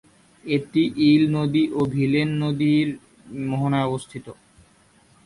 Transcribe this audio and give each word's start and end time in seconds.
এটি 0.43 0.83
ইল 1.07 1.23
নদী 1.37 1.63
ও 1.73 1.79
ভিলেন 1.85 2.29
নদীর 2.43 2.87
মোহনায় 3.43 3.87
অবস্থিত। 3.89 4.25